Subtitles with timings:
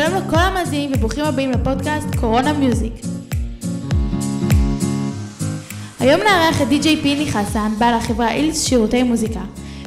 [0.00, 2.92] שלום לכל המאזינים וברוכים הבאים לפודקאסט קורונה מיוזיק.
[6.00, 9.40] היום נארח את די.ג'יי פיני חסן, בעל החברה אילס שירותי מוזיקה.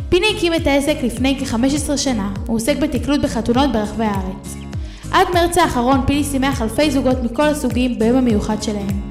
[0.10, 4.55] פיני הקים את העסק לפני כ-15 שנה, הוא עוסק בתקלוט בחתונות ברחבי הארץ.
[5.11, 9.02] עד מרץ האחרון פיני שימח אלפי זוגות מכל הסוגים ביום המיוחד שלהם.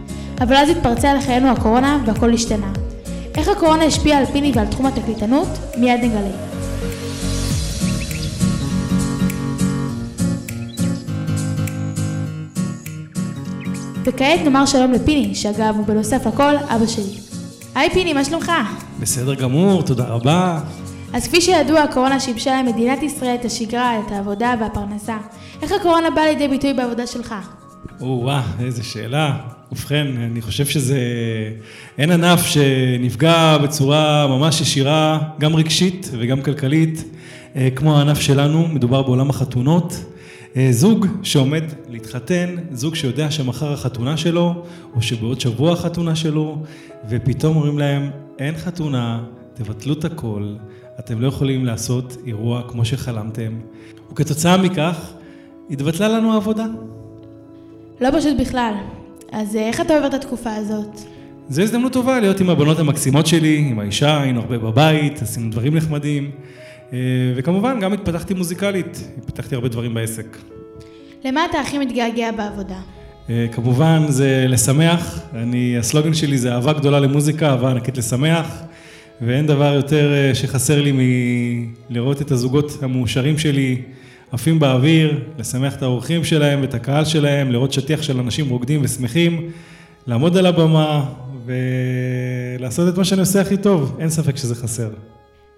[0.41, 2.72] אבל אז התפרצה לחיינו הקורונה והכל השתנה.
[3.36, 5.49] איך הקורונה השפיעה על פיני ועל תחום התקליטנות?
[5.77, 6.52] מיד נגלה.
[14.05, 17.19] וכעת נאמר שלום לפיני, שאגב הוא בנוסף לכל אבא שלי.
[17.75, 18.53] היי פיני, מה שלומך?
[19.01, 20.61] בסדר גמור, תודה רבה.
[21.13, 25.17] אז כפי שידוע, הקורונה שיבשה למדינת ישראל את השגרה, את העבודה והפרנסה.
[25.63, 27.35] איך הקורונה באה לידי ביטוי בעבודה שלך?
[28.01, 29.37] או-אה, איזה שאלה.
[29.73, 30.99] ובכן, אני חושב שזה...
[31.99, 37.05] אין ענף שנפגע בצורה ממש ישירה, גם רגשית וגם כלכלית,
[37.56, 40.11] אה, כמו הענף שלנו, מדובר בעולם החתונות.
[40.56, 46.59] אה, זוג שעומד להתחתן, זוג שיודע שמחר החתונה שלו, או שבעוד שבוע החתונה שלו,
[47.09, 50.55] ופתאום אומרים להם, אין חתונה, תבטלו את הכל,
[50.98, 53.53] אתם לא יכולים לעשות אירוע כמו שחלמתם,
[54.12, 55.12] וכתוצאה מכך,
[55.70, 56.66] התבטלה לנו העבודה.
[58.00, 58.75] לא פשוט בכלל.
[59.33, 61.00] אז אה, איך אתה עובר את התקופה הזאת?
[61.48, 65.77] זו הזדמנות טובה להיות עם הבנות המקסימות שלי, עם האישה, היינו הרבה בבית, עשינו דברים
[65.77, 66.31] נחמדים.
[66.92, 66.98] אה,
[67.36, 70.36] וכמובן, גם התפתחתי מוזיקלית, התפתחתי הרבה דברים בעסק.
[71.24, 72.80] למה אתה הכי מתגעגע בעבודה?
[73.30, 75.20] אה, כמובן, זה לשמח.
[75.34, 78.62] אני, הסלוגן שלי זה אהבה גדולה למוזיקה, אהבה ענקית לשמח.
[79.20, 80.92] ואין דבר יותר אה, שחסר לי
[81.90, 83.82] מלראות את הזוגות המאושרים שלי
[84.32, 89.50] עפים באוויר, לשמח את האורחים שלהם ואת הקהל שלהם, לראות שטיח של אנשים רוקדים ושמחים,
[90.06, 91.04] לעמוד על הבמה
[91.46, 94.90] ולעשות את מה שאני עושה הכי טוב, אין ספק שזה חסר.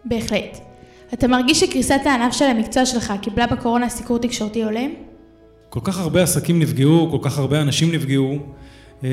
[0.05, 0.73] בהחלט.
[1.15, 4.91] אתה מרגיש שקריסת הענף של המקצוע שלך קיבלה בקורונה סיקור תקשורתי הולם?
[5.69, 8.39] כל כך הרבה עסקים נפגעו, כל כך הרבה אנשים נפגעו,
[9.05, 9.08] אה,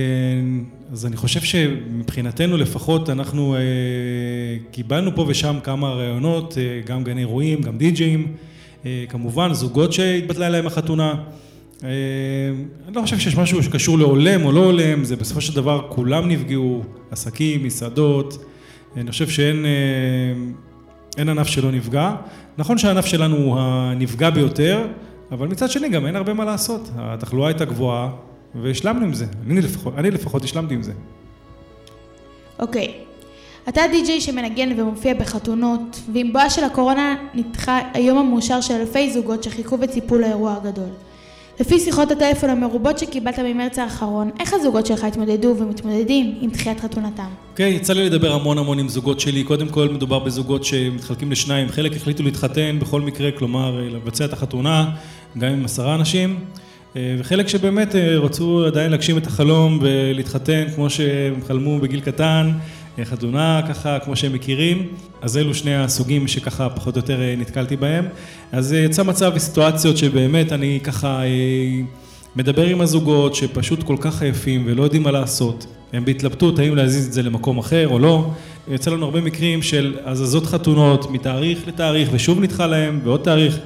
[0.91, 3.59] אז אני חושב שמבחינתנו לפחות אנחנו אה,
[4.71, 8.27] קיבלנו פה ושם כמה רעיונות, אה, גם גני אירועים, גם די-ג'אים,
[9.09, 11.15] כמובן זוגות שהתבטלה להם החתונה.
[11.83, 16.29] אני לא חושב שיש משהו שקשור להולם או לא הולם, זה בסופו של דבר כולם
[16.29, 18.43] נפגעו, עסקים, מסעדות,
[18.97, 19.65] אני חושב שאין...
[21.17, 22.11] אין ענף שלא נפגע.
[22.57, 24.87] נכון שהענף שלנו הוא הנפגע ביותר,
[25.31, 26.89] אבל מצד שני גם אין הרבה מה לעשות.
[26.95, 28.09] התחלואה הייתה גבוהה,
[28.55, 29.25] והשלמנו עם זה.
[29.47, 30.91] אני לפחות, אני לפחות השלמתי עם זה.
[32.59, 32.87] אוקיי.
[32.87, 33.11] Okay.
[33.69, 39.43] אתה די-ג'יי שמנגן ומופיע בחתונות, ועם בואה של הקורונה נדחה היום המאושר של אלפי זוגות
[39.43, 40.89] שחיכו וציפו לאירוע הגדול.
[41.61, 47.23] לפי שיחות הטלפון המרובות שקיבלת ממרץ האחרון, איך הזוגות שלך התמודדו ומתמודדים עם דחיית חתונתם?
[47.51, 49.43] אוקיי, okay, יצא לי לדבר המון המון עם זוגות שלי.
[49.43, 51.69] קודם כל מדובר בזוגות שמתחלקים לשניים.
[51.69, 54.89] חלק החליטו להתחתן בכל מקרה, כלומר לבצע את החתונה,
[55.37, 56.39] גם עם עשרה אנשים.
[56.95, 62.51] אה, וחלק שבאמת אה, רצו עדיין להגשים את החלום ולהתחתן כמו שהם חלמו בגיל קטן.
[63.03, 64.87] חתונה ככה, כמו שהם מכירים,
[65.21, 68.05] אז אלו שני הסוגים שככה פחות או יותר אה, נתקלתי בהם.
[68.51, 71.27] אז אה, יצא מצב וסיטואציות שבאמת אני ככה אה,
[72.35, 75.65] מדבר עם הזוגות שפשוט כל כך עייפים ולא יודעים מה לעשות.
[75.93, 78.29] הם בהתלבטות האם להזיז את זה למקום אחר או לא.
[78.67, 83.59] יצא לנו הרבה מקרים של הזזות חתונות מתאריך לתאריך ושוב נדחה להם ועוד תאריך.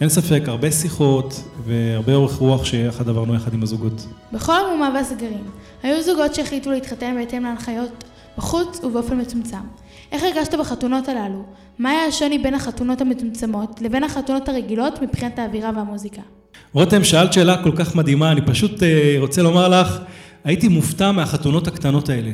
[0.00, 4.06] אין ספק, הרבה שיחות והרבה אורך רוח שיחד עברנו יחד עם הזוגות.
[4.32, 5.44] בכל המומה והסגרים,
[5.82, 8.04] היו זוגות שהחליטו להתחתן בהתאם להנחיות
[8.38, 9.56] בחוץ ובאופן מצומצם.
[10.12, 11.42] איך הרגשת בחתונות הללו?
[11.78, 16.22] מה היה השוני בין החתונות המצומצמות לבין החתונות הרגילות מבחינת האווירה והמוזיקה?
[16.72, 18.84] רותם, שאלת שאלה כל כך מדהימה, אני פשוט uh,
[19.18, 19.98] רוצה לומר לך,
[20.44, 22.30] הייתי מופתע מהחתונות הקטנות האלה.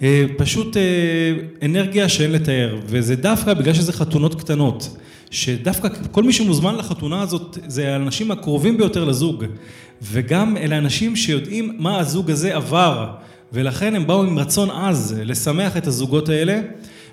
[0.00, 0.02] Uh,
[0.36, 4.96] פשוט uh, אנרגיה שאין לתאר, וזה דווקא בגלל שזה חתונות קטנות.
[5.30, 9.44] שדווקא כל מי שמוזמן לחתונה הזאת זה האנשים הקרובים ביותר לזוג
[10.02, 13.10] וגם אלה אנשים שיודעים מה הזוג הזה עבר
[13.52, 16.60] ולכן הם באו עם רצון עז לשמח את הזוגות האלה,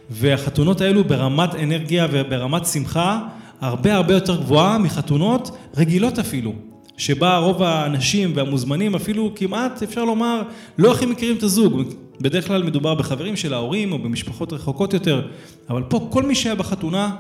[0.10, 3.28] והחתונות האלו ברמת אנרגיה וברמת שמחה
[3.62, 6.54] הרבה הרבה יותר גבוהה מחתונות רגילות אפילו.
[6.98, 10.42] שבה רוב האנשים והמוזמנים אפילו כמעט, אפשר לומר,
[10.78, 11.82] לא הכי מכירים את הזוג.
[12.22, 15.28] בדרך כלל מדובר בחברים של ההורים או במשפחות רחוקות יותר,
[15.70, 17.16] אבל פה כל מי שהיה בחתונה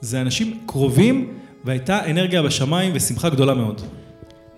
[0.00, 1.32] זה אנשים קרובים
[1.64, 3.80] והייתה אנרגיה בשמיים ושמחה גדולה מאוד.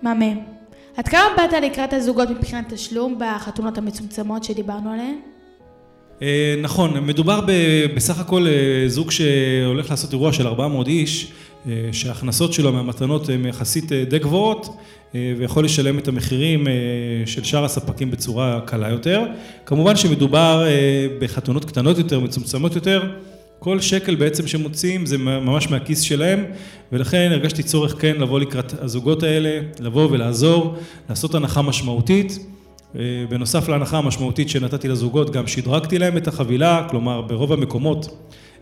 [0.01, 0.56] מהמם.
[0.97, 5.15] עד כמה באת לקראת הזוגות מבחינת תשלום בחתונות המצומצמות שדיברנו עליהן?
[6.21, 7.41] אה, נכון, מדובר
[7.95, 11.31] בסך הכל אה, זוג שהולך לעשות אירוע של 400 איש,
[11.67, 14.77] אה, שההכנסות שלו מהמתנות הן יחסית די גבוהות,
[15.13, 16.67] ויכול לשלם את המחירים
[17.25, 19.23] של שאר הספקים בצורה קלה יותר.
[19.65, 20.65] כמובן שמדובר
[21.19, 23.11] בחתונות קטנות יותר, מצומצמות יותר,
[23.59, 26.45] כל שקל בעצם שמוציאים זה ממש מהכיס שלהם,
[26.91, 30.75] ולכן הרגשתי צורך כן לבוא לקראת הזוגות האלה, לבוא ולעזור,
[31.09, 32.39] לעשות הנחה משמעותית.
[32.95, 38.09] אה, בנוסף להנחה המשמעותית שנתתי לזוגות, גם שדרגתי להם את החבילה, כלומר ברוב המקומות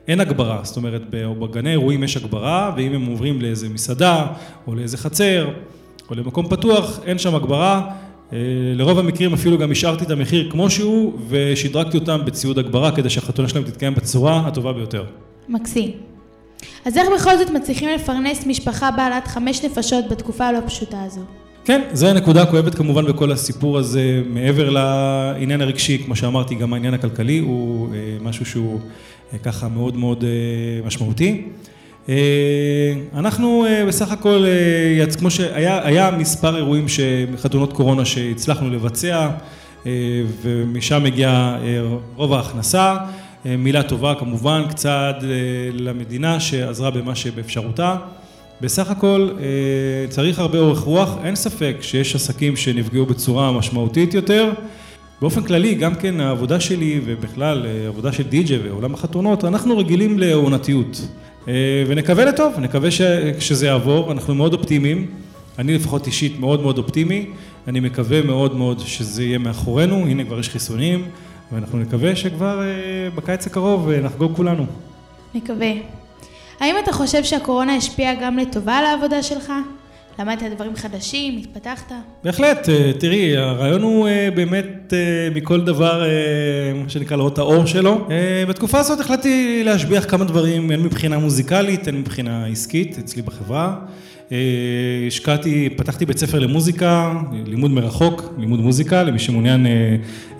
[0.07, 4.27] אין הגברה, זאת אומרת בגני אירועים יש הגברה, ואם הם עוברים לאיזה מסעדה
[4.67, 5.49] או לאיזה חצר
[6.09, 7.91] או למקום פתוח, אין שם הגברה.
[8.33, 8.37] אה,
[8.75, 13.47] לרוב המקרים אפילו גם השארתי את המחיר כמו שהוא ושדרגתי אותם בציוד הגברה כדי שהחתונה
[13.47, 15.03] שלהם תתקיים בצורה הטובה ביותר.
[15.49, 15.91] מקסים.
[16.85, 21.21] אז איך בכל זאת מצליחים לפרנס משפחה בעלת חמש נפשות בתקופה הלא פשוטה הזו?
[21.65, 26.93] כן, זו הנקודה הכואבת כמובן בכל הסיפור הזה, מעבר לעניין הרגשי, כמו שאמרתי, גם העניין
[26.93, 28.79] הכלכלי הוא אה, משהו שהוא
[29.33, 30.23] אה, ככה מאוד מאוד
[30.85, 31.47] משמעותי.
[32.09, 36.85] אה, אנחנו אה, בסך הכל, אה, כמו שהיה מספר אירועים
[37.37, 39.29] חתונות קורונה שהצלחנו לבצע
[40.41, 41.57] ומשם מגיעה
[42.15, 42.97] רוב ההכנסה.
[43.45, 45.15] מילה טובה כמובן, קצת
[45.73, 47.95] למדינה שעזרה במה שבאפשרותה.
[48.61, 49.29] בסך הכל
[50.09, 54.51] צריך הרבה אורך רוח, אין ספק שיש עסקים שנפגעו בצורה משמעותית יותר.
[55.21, 61.07] באופן כללי, גם כן העבודה שלי ובכלל עבודה של די.ג'יי ועולם החתונות, אנחנו רגילים לעונתיות.
[61.47, 62.89] אה, ונקווה לטוב, נקווה
[63.39, 65.11] שזה יעבור, אנחנו מאוד אופטימיים,
[65.59, 67.25] אני לפחות אישית מאוד מאוד אופטימי,
[67.67, 71.05] אני מקווה מאוד מאוד שזה יהיה מאחורינו, הנה כבר יש חיסונים,
[71.51, 74.65] ואנחנו נקווה שכבר אה, בקיץ הקרוב אה, נחגוג כולנו.
[75.35, 75.71] נקווה.
[76.59, 79.51] האם אתה חושב שהקורונה השפיעה גם לטובה על העבודה שלך?
[80.19, 81.91] למדת דברים חדשים, התפתחת?
[82.23, 82.69] בהחלט,
[82.99, 84.93] תראי, הרעיון הוא באמת
[85.35, 86.03] מכל דבר,
[86.83, 88.07] מה שנקרא, לראות האור שלו.
[88.49, 93.75] בתקופה הזאת החלטתי להשביח כמה דברים, הן מבחינה מוזיקלית, הן מבחינה עסקית, אצלי בחברה.
[95.07, 97.13] השקעתי, פתחתי בית ספר למוזיקה,
[97.45, 99.67] לימוד מרחוק, לימוד מוזיקה, למי שמעוניין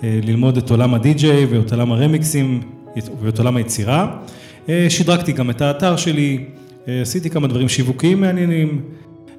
[0.02, 2.62] ללמוד את עולם הדי-ג'יי ואת עולם הרמיקסים
[3.22, 4.16] ואת עולם היצירה.
[4.88, 6.44] שדרגתי גם את האתר שלי,
[6.86, 8.80] עשיתי כמה דברים שיווקיים מעניינים.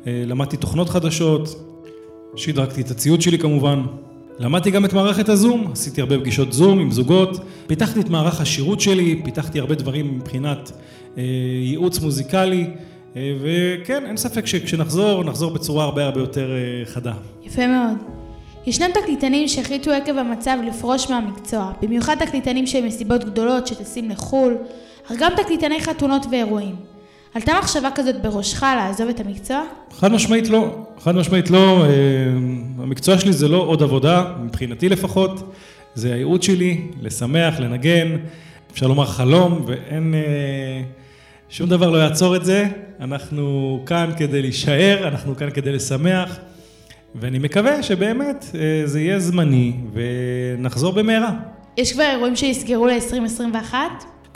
[0.08, 1.56] אה, למדתי תוכנות חדשות,
[2.36, 3.82] שדרגתי את הציוד שלי כמובן.
[4.40, 8.82] למדתי גם את מערכת הזום, עשיתי הרבה פגישות זום עם זוגות, פיתחתי את מערך השירות
[8.82, 10.72] שלי, פיתחתי הרבה דברים מבחינת
[11.18, 11.24] אה,
[11.64, 12.68] ייעוץ מוזיקלי,
[13.16, 16.50] אה, וכן, אין ספק שכשנחזור, נחזור בצורה הרבה הרבה יותר
[16.86, 17.14] חדה.
[17.44, 17.98] יפה מאוד.
[18.66, 24.58] ישנם תקליטנים שהחליטו עקב המצב לפרוש מהמקצוע, במיוחד תקליטנים של מסיבות גדולות שטסים לחו"ל,
[25.06, 26.76] אך גם תקליטני חתונות ואירועים.
[27.38, 29.64] עלתה מחשבה כזאת בראשך לעזוב את המקצוע?
[29.92, 31.86] חד משמעית לא, חד משמעית לא.
[31.86, 31.90] אה,
[32.84, 35.54] המקצוע שלי זה לא עוד עבודה, מבחינתי לפחות,
[35.96, 38.18] זה הייעוד שלי, לשמח, לנגן,
[38.72, 40.14] אפשר לומר חלום, ואין...
[40.14, 40.82] אה,
[41.50, 42.66] שום דבר לא יעצור את זה,
[43.00, 46.38] אנחנו כאן כדי להישאר, אנחנו כאן כדי לשמח,
[47.16, 51.32] ואני מקווה שבאמת אה, זה יהיה זמני ונחזור במהרה.
[51.78, 53.74] יש כבר אירועים שיסגרו ל-2021?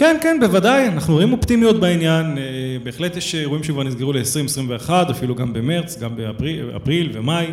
[0.02, 2.44] כן, כן, בוודאי, אנחנו רואים אופטימיות בעניין, אה,
[2.84, 7.46] בהחלט יש אירועים שכבר נסגרו ל-2021, אפילו גם במרץ, גם באפריל ומאי,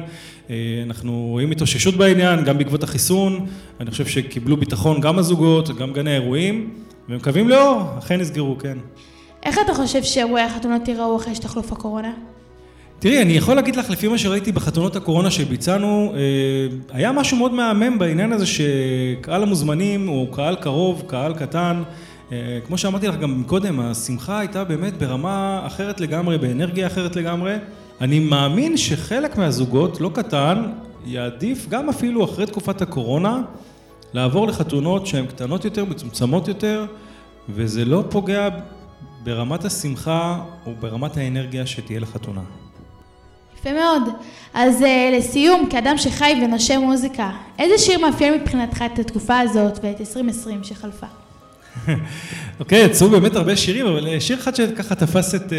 [0.51, 0.57] אה,
[0.87, 3.47] אנחנו רואים התאוששות בעניין, גם בעקבות החיסון,
[3.81, 6.71] אני חושב שקיבלו ביטחון גם הזוגות, גם גני האירועים,
[7.09, 8.79] ומקווים לאור, אכן נסגרו, כן.
[9.43, 12.13] איך אתה חושב שאירועי החתונות ייראו אחרי שתחלוף הקורונה?
[12.99, 16.19] תראי, אני יכול להגיד לך, לפי מה שראיתי בחתונות הקורונה שביצענו, אה,
[16.93, 21.83] היה משהו מאוד מהמם בעניין הזה שקהל המוזמנים הוא קהל קרוב, קהל קטן.
[22.33, 27.55] אה, כמו שאמרתי לך גם קודם, השמחה הייתה באמת ברמה אחרת לגמרי, באנרגיה אחרת לגמרי.
[28.01, 30.63] אני מאמין שחלק מהזוגות, לא קטן,
[31.07, 33.43] יעדיף גם אפילו אחרי תקופת הקורונה,
[34.13, 36.87] לעבור לחתונות שהן קטנות יותר, מצומצמות יותר,
[37.49, 38.49] וזה לא פוגע
[39.25, 42.41] ברמת השמחה או ברמת האנרגיה שתהיה לחתונה.
[43.59, 44.03] יפה מאוד.
[44.55, 50.01] אז uh, לסיום, כאדם שחי ונושם מוזיקה, איזה שיר מאפיין מבחינתך את התקופה הזאת ואת
[50.01, 51.07] 2020 שחלפה?
[52.61, 55.59] אוקיי, יצאו באמת הרבה שירים, אבל אה, שיר אחד שככה תפס את, אה,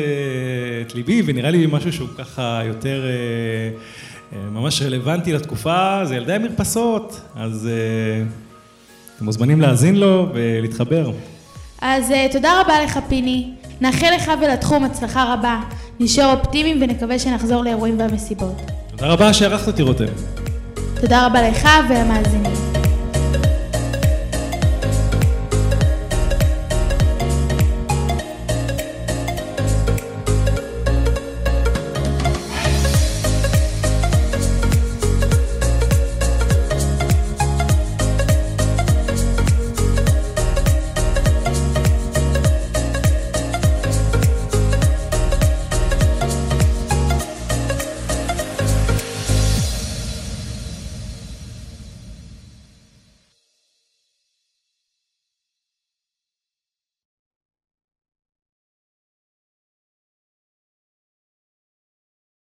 [0.82, 7.22] את ליבי, ונראה לי משהו שהוא ככה יותר אה, ממש רלוונטי לתקופה, זה ילדי המרפסות,
[7.36, 7.70] אז
[9.16, 11.12] אתם מוזמנים להאזין לו ולהתחבר.
[11.82, 13.50] אז תודה רבה לך, פיני.
[13.82, 15.60] נאחל לך ולתחום הצלחה רבה.
[16.00, 18.62] נשאר אופטימיים ונקווה שנחזור לאירועים והמסיבות.
[18.92, 20.06] תודה רבה שערכת אותי, רותם.
[21.02, 22.59] תודה רבה לך ולמאזינים.